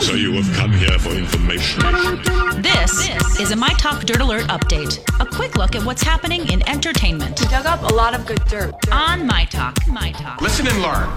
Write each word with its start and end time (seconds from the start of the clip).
So 0.00 0.14
you 0.14 0.32
have 0.34 0.56
come 0.56 0.72
here 0.72 0.98
for 0.98 1.10
information. 1.10 1.82
This, 2.62 3.08
is 3.40 3.52
a 3.52 3.56
My 3.56 3.72
Talk 3.78 4.04
Dirt 4.04 4.20
Alert 4.20 4.46
update. 4.48 4.98
A 5.20 5.26
quick 5.26 5.56
look 5.56 5.76
at 5.76 5.84
what's 5.84 6.02
happening 6.02 6.50
in 6.50 6.66
entertainment. 6.68 7.40
We 7.40 7.46
dug 7.46 7.66
up 7.66 7.82
a 7.82 7.94
lot 7.94 8.14
of 8.14 8.26
good 8.26 8.44
dirt. 8.46 8.74
On 8.90 9.26
My 9.26 9.44
Talk. 9.44 9.76
My 9.86 10.10
Talk. 10.12 10.40
Listen 10.40 10.66
and 10.66 10.82
learn. 10.82 11.08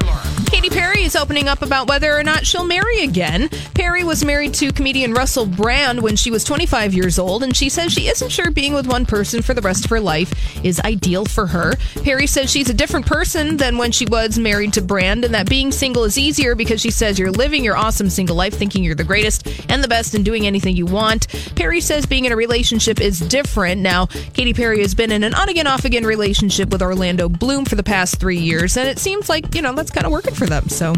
Katy 0.45 0.69
Perry 0.69 1.03
is 1.03 1.15
opening 1.15 1.47
up 1.47 1.61
about 1.61 1.87
whether 1.87 2.15
or 2.15 2.23
not 2.23 2.45
she'll 2.45 2.65
marry 2.65 2.99
again. 3.03 3.49
Perry 3.73 4.03
was 4.03 4.23
married 4.25 4.53
to 4.55 4.71
comedian 4.73 5.13
Russell 5.13 5.45
Brand 5.45 6.01
when 6.01 6.15
she 6.15 6.29
was 6.29 6.43
25 6.43 6.93
years 6.93 7.17
old, 7.17 7.41
and 7.41 7.55
she 7.55 7.69
says 7.69 7.93
she 7.93 8.07
isn't 8.07 8.29
sure 8.29 8.51
being 8.51 8.73
with 8.73 8.85
one 8.85 9.05
person 9.05 9.41
for 9.41 9.53
the 9.53 9.61
rest 9.61 9.85
of 9.85 9.89
her 9.91 10.01
life 10.01 10.63
is 10.63 10.79
ideal 10.81 11.25
for 11.25 11.47
her. 11.47 11.75
Perry 12.03 12.27
says 12.27 12.51
she's 12.51 12.69
a 12.69 12.73
different 12.73 13.05
person 13.05 13.57
than 13.57 13.77
when 13.77 13.91
she 13.91 14.05
was 14.05 14.37
married 14.37 14.73
to 14.73 14.81
Brand, 14.81 15.23
and 15.23 15.33
that 15.33 15.49
being 15.49 15.71
single 15.71 16.03
is 16.03 16.17
easier 16.17 16.53
because 16.53 16.81
she 16.81 16.91
says 16.91 17.17
you're 17.17 17.31
living 17.31 17.63
your 17.63 17.77
awesome 17.77 18.09
single 18.09 18.35
life 18.35 18.53
thinking 18.71 18.85
you're 18.85 18.95
the 18.95 19.03
greatest 19.03 19.45
and 19.69 19.83
the 19.83 19.87
best 19.87 20.13
and 20.13 20.23
doing 20.23 20.47
anything 20.47 20.77
you 20.77 20.85
want. 20.85 21.27
Perry 21.55 21.81
says 21.81 22.05
being 22.05 22.23
in 22.23 22.31
a 22.31 22.35
relationship 22.37 23.01
is 23.01 23.19
different. 23.19 23.81
Now, 23.81 24.05
Katy 24.05 24.53
Perry 24.53 24.79
has 24.79 24.95
been 24.95 25.11
in 25.11 25.25
an 25.25 25.33
on 25.33 25.49
again, 25.49 25.67
off 25.67 25.83
again 25.83 26.05
relationship 26.05 26.69
with 26.69 26.81
Orlando 26.81 27.27
Bloom 27.27 27.65
for 27.65 27.75
the 27.75 27.83
past 27.83 28.19
three 28.19 28.37
years, 28.37 28.77
and 28.77 28.87
it 28.87 28.97
seems 28.97 29.27
like, 29.27 29.53
you 29.55 29.61
know, 29.61 29.73
that's 29.73 29.91
kind 29.91 30.05
of 30.05 30.13
working 30.13 30.33
for 30.33 30.45
them. 30.45 30.69
So 30.69 30.95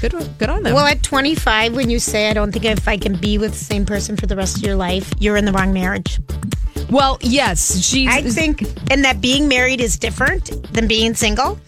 good, 0.00 0.12
good 0.38 0.50
on 0.50 0.62
them. 0.62 0.74
Well, 0.74 0.86
at 0.86 1.02
25, 1.02 1.74
when 1.74 1.90
you 1.90 1.98
say, 1.98 2.30
I 2.30 2.32
don't 2.32 2.52
think 2.52 2.64
if 2.64 2.86
I 2.86 2.96
can 2.96 3.16
be 3.16 3.38
with 3.38 3.52
the 3.52 3.64
same 3.64 3.84
person 3.84 4.16
for 4.16 4.26
the 4.26 4.36
rest 4.36 4.58
of 4.58 4.62
your 4.62 4.76
life, 4.76 5.12
you're 5.18 5.36
in 5.36 5.46
the 5.46 5.52
wrong 5.52 5.72
marriage. 5.72 6.20
Well, 6.90 7.18
yes, 7.22 7.84
she's. 7.84 8.08
I 8.08 8.22
think, 8.22 8.62
and 8.92 9.04
that 9.04 9.20
being 9.20 9.48
married 9.48 9.80
is 9.80 9.98
different 9.98 10.72
than 10.72 10.86
being 10.86 11.14
single. 11.14 11.58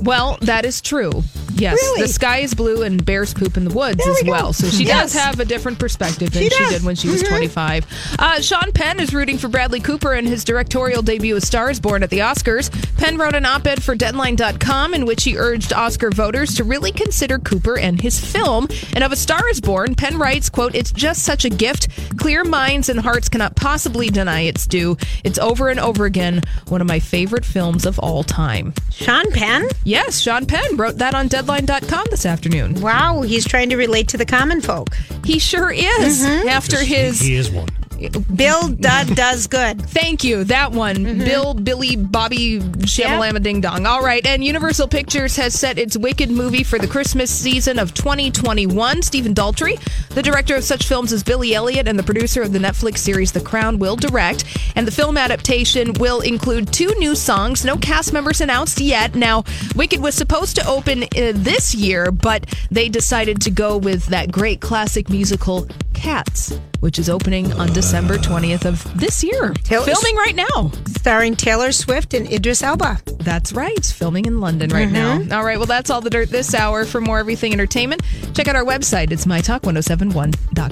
Well, 0.00 0.38
that 0.40 0.64
is 0.64 0.80
true. 0.80 1.22
Yes, 1.62 1.74
Really? 1.80 2.02
the 2.02 2.08
sky 2.08 2.38
is 2.38 2.54
blue 2.54 2.82
and 2.82 3.04
bears 3.04 3.32
poop 3.32 3.56
in 3.56 3.64
the 3.64 3.70
woods 3.74 3.98
There 4.04 4.12
as 4.12 4.22
we 4.24 4.30
well. 4.30 4.52
So 4.52 4.68
she 4.68 4.84
Yes. 4.84 5.12
does 5.12 5.22
have 5.22 5.38
a 5.40 5.44
different 5.44 5.78
perspective 5.78 6.32
than 6.32 6.42
She 6.42 6.50
she, 6.50 6.68
did 6.70 6.82
when 6.84 6.96
she 6.96 7.08
was 7.08 7.22
Mhm. 7.22 7.28
25. 7.28 7.86
Uh, 8.18 8.40
Sean 8.40 8.72
Penn 8.72 8.98
is 8.98 9.14
rooting 9.14 9.38
for 9.38 9.46
Bradley 9.48 9.78
Cooper 9.80 10.12
in 10.14 10.26
his 10.26 10.42
directorial 10.44 11.02
debut 11.02 11.36
of 11.36 11.42
Stars 11.44 11.78
Born 11.78 12.02
at 12.02 12.10
the 12.10 12.18
Oscars. 12.18 12.68
Penn 12.98 13.16
wrote 13.16 13.34
an 13.36 13.46
op 13.46 13.66
ed 13.66 13.82
for 13.82 13.94
Deadline.com 13.94 14.92
in 14.94 15.06
which 15.06 15.22
he 15.24 15.36
urged 15.38 15.72
Oscar 15.72 16.10
voters 16.10 16.54
to 16.54 16.64
really 16.64 16.90
consider 16.90 17.38
Cooper 17.38 17.78
and 17.78 18.00
his 18.00 18.18
film. 18.18 18.68
And 18.94 19.04
of 19.04 19.12
A 19.12 19.16
Star 19.16 19.48
is 19.50 19.60
Born, 19.60 19.94
Penn 19.94 20.18
writes, 20.18 20.48
quote, 20.48 20.74
It's 20.74 20.90
just 20.90 21.22
such 21.22 21.44
a 21.44 21.50
gift. 21.50 21.86
Clear 22.16 22.42
minds 22.44 22.88
and 22.88 22.98
hearts 23.00 23.28
cannot 23.28 23.54
possibly 23.54 24.10
deny 24.10 24.40
its 24.42 24.66
due. 24.66 24.96
It's 25.22 25.38
over 25.38 25.68
and 25.68 25.78
over 25.78 26.06
again 26.06 26.42
one 26.68 26.80
of 26.80 26.88
my 26.88 26.98
favorite 26.98 27.44
films 27.44 27.86
of 27.86 27.98
all 28.00 28.24
time. 28.24 28.74
Sean 28.92 29.30
Penn? 29.32 29.68
Yes, 29.84 30.18
Sean 30.20 30.46
Penn 30.46 30.76
wrote 30.76 30.98
that 30.98 31.14
on 31.14 31.28
Deadline.com 31.52 32.06
this 32.10 32.24
afternoon. 32.24 32.80
Wow, 32.80 33.20
he's 33.22 33.44
trying 33.44 33.68
to 33.70 33.76
relate 33.76 34.08
to 34.08 34.16
the 34.16 34.24
common 34.24 34.62
folk. 34.62 34.94
He 35.24 35.38
sure 35.38 35.70
is. 35.70 36.24
Mm-hmm. 36.24 36.48
After 36.48 36.82
his 36.82 37.20
He 37.20 37.34
is 37.34 37.50
one. 37.50 37.68
Bill 38.10 38.68
Dud 38.68 39.14
does 39.14 39.46
good. 39.46 39.80
Thank 39.90 40.24
you. 40.24 40.44
That 40.44 40.72
one. 40.72 41.18
Bill, 41.18 41.54
Billy, 41.54 41.96
Bobby, 41.96 42.60
Shamalama 42.60 43.42
Ding 43.42 43.60
Dong. 43.60 43.86
All 43.86 44.02
right. 44.02 44.24
And 44.26 44.42
Universal 44.44 44.88
Pictures 44.88 45.36
has 45.36 45.58
set 45.58 45.78
its 45.78 45.96
Wicked 45.96 46.30
movie 46.30 46.64
for 46.64 46.78
the 46.78 46.88
Christmas 46.88 47.30
season 47.30 47.78
of 47.78 47.94
2021. 47.94 49.02
Stephen 49.02 49.34
Daldry, 49.34 49.80
the 50.10 50.22
director 50.22 50.56
of 50.56 50.64
such 50.64 50.86
films 50.86 51.12
as 51.12 51.22
Billy 51.22 51.54
Elliot 51.54 51.88
and 51.88 51.98
the 51.98 52.02
producer 52.02 52.42
of 52.42 52.52
the 52.52 52.58
Netflix 52.58 52.98
series 52.98 53.32
The 53.32 53.40
Crown, 53.40 53.78
will 53.78 53.96
direct. 53.96 54.44
And 54.76 54.86
the 54.86 54.92
film 54.92 55.16
adaptation 55.16 55.92
will 55.94 56.20
include 56.20 56.72
two 56.72 56.94
new 56.98 57.14
songs. 57.14 57.64
No 57.64 57.76
cast 57.76 58.12
members 58.12 58.40
announced 58.40 58.80
yet. 58.80 59.14
Now, 59.14 59.44
Wicked 59.76 60.00
was 60.00 60.14
supposed 60.14 60.56
to 60.56 60.66
open 60.66 61.04
uh, 61.04 61.32
this 61.34 61.74
year, 61.74 62.10
but 62.10 62.46
they 62.70 62.88
decided 62.88 63.40
to 63.42 63.50
go 63.50 63.76
with 63.76 64.06
that 64.06 64.32
great 64.32 64.60
classic 64.60 65.08
musical 65.08 65.66
Cats, 66.02 66.58
which 66.80 66.98
is 66.98 67.08
opening 67.08 67.52
on 67.52 67.68
December 67.92 68.16
20th 68.16 68.64
of 68.64 68.98
this 68.98 69.22
year. 69.22 69.52
Taylor- 69.64 69.84
Filming 69.84 70.16
right 70.16 70.34
now. 70.34 70.70
Starring 70.86 71.36
Taylor 71.36 71.72
Swift 71.72 72.14
and 72.14 72.26
Idris 72.32 72.62
Elba. 72.62 72.98
That's 73.18 73.52
right. 73.52 73.84
Filming 73.84 74.24
in 74.24 74.40
London 74.40 74.70
right 74.70 74.88
Mm-hmm. 74.88 75.28
now. 75.28 75.36
All 75.36 75.44
right. 75.44 75.58
Well, 75.58 75.66
that's 75.66 75.90
all 75.90 76.00
the 76.00 76.08
dirt 76.08 76.30
this 76.30 76.54
hour. 76.54 76.86
For 76.86 77.02
more 77.02 77.18
everything 77.18 77.52
entertainment, 77.52 78.00
check 78.32 78.48
out 78.48 78.56
our 78.56 78.64
website. 78.64 79.10
It's 79.10 79.26
mytalk1071.com. 79.26 80.70